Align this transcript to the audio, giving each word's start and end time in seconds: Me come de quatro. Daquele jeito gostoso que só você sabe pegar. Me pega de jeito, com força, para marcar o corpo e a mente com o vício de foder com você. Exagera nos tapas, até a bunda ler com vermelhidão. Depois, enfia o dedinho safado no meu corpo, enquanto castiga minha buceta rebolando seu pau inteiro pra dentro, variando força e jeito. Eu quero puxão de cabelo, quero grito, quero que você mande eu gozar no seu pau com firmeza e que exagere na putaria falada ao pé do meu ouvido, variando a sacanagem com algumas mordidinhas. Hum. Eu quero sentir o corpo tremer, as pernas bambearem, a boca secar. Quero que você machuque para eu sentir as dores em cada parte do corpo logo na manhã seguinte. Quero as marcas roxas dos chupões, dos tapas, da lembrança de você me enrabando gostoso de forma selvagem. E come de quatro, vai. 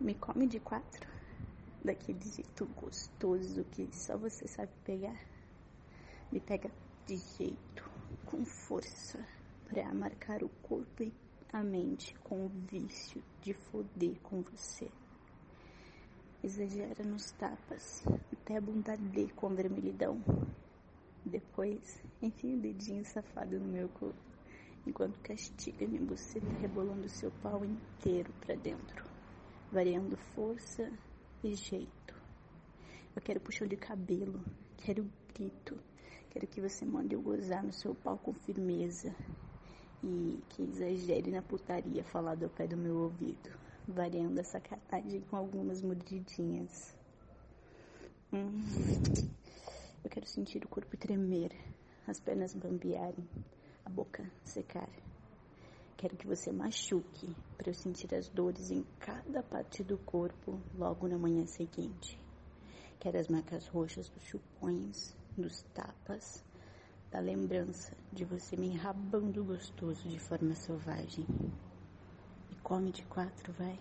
Me 0.00 0.14
come 0.14 0.46
de 0.46 0.58
quatro. 0.58 1.06
Daquele 1.84 2.22
jeito 2.22 2.64
gostoso 2.74 3.64
que 3.64 3.86
só 3.92 4.16
você 4.16 4.48
sabe 4.48 4.72
pegar. 4.82 5.20
Me 6.32 6.40
pega 6.40 6.70
de 7.06 7.18
jeito, 7.18 7.90
com 8.24 8.42
força, 8.42 9.18
para 9.68 9.92
marcar 9.92 10.42
o 10.42 10.48
corpo 10.62 11.02
e 11.02 11.12
a 11.52 11.62
mente 11.62 12.14
com 12.20 12.46
o 12.46 12.48
vício 12.48 13.22
de 13.42 13.52
foder 13.52 14.18
com 14.22 14.40
você. 14.40 14.90
Exagera 16.42 17.04
nos 17.04 17.32
tapas, 17.32 18.02
até 18.32 18.56
a 18.56 18.60
bunda 18.62 18.96
ler 19.12 19.34
com 19.34 19.54
vermelhidão. 19.54 20.18
Depois, 21.26 22.02
enfia 22.22 22.56
o 22.56 22.60
dedinho 22.60 23.04
safado 23.04 23.58
no 23.58 23.68
meu 23.68 23.90
corpo, 23.90 24.16
enquanto 24.86 25.20
castiga 25.20 25.86
minha 25.86 26.00
buceta 26.00 26.46
rebolando 26.58 27.06
seu 27.06 27.30
pau 27.42 27.62
inteiro 27.62 28.32
pra 28.40 28.54
dentro, 28.54 29.09
variando 29.70 30.16
força 30.34 30.90
e 31.44 31.54
jeito. 31.54 32.14
Eu 33.14 33.22
quero 33.22 33.40
puxão 33.40 33.66
de 33.66 33.76
cabelo, 33.76 34.40
quero 34.78 35.08
grito, 35.34 35.78
quero 36.30 36.46
que 36.46 36.60
você 36.60 36.84
mande 36.84 37.14
eu 37.14 37.22
gozar 37.22 37.62
no 37.62 37.72
seu 37.72 37.94
pau 37.94 38.18
com 38.18 38.32
firmeza 38.32 39.14
e 40.02 40.42
que 40.48 40.62
exagere 40.62 41.30
na 41.30 41.42
putaria 41.42 42.02
falada 42.04 42.46
ao 42.46 42.50
pé 42.50 42.66
do 42.66 42.76
meu 42.76 42.96
ouvido, 42.96 43.50
variando 43.86 44.38
a 44.38 44.44
sacanagem 44.44 45.20
com 45.22 45.36
algumas 45.36 45.82
mordidinhas. 45.82 46.96
Hum. 48.32 48.62
Eu 50.02 50.10
quero 50.10 50.26
sentir 50.26 50.64
o 50.64 50.68
corpo 50.68 50.96
tremer, 50.96 51.52
as 52.06 52.18
pernas 52.18 52.54
bambearem, 52.54 53.28
a 53.84 53.90
boca 53.90 54.24
secar. 54.44 54.88
Quero 56.00 56.16
que 56.16 56.26
você 56.26 56.50
machuque 56.50 57.28
para 57.58 57.68
eu 57.68 57.74
sentir 57.74 58.14
as 58.14 58.26
dores 58.30 58.70
em 58.70 58.82
cada 58.98 59.42
parte 59.42 59.84
do 59.84 59.98
corpo 59.98 60.58
logo 60.74 61.06
na 61.06 61.18
manhã 61.18 61.44
seguinte. 61.44 62.18
Quero 62.98 63.18
as 63.18 63.28
marcas 63.28 63.66
roxas 63.66 64.08
dos 64.08 64.22
chupões, 64.22 65.14
dos 65.36 65.60
tapas, 65.74 66.42
da 67.10 67.20
lembrança 67.20 67.94
de 68.10 68.24
você 68.24 68.56
me 68.56 68.68
enrabando 68.68 69.44
gostoso 69.44 70.08
de 70.08 70.18
forma 70.18 70.54
selvagem. 70.54 71.26
E 72.50 72.54
come 72.62 72.90
de 72.92 73.04
quatro, 73.04 73.52
vai. 73.52 73.78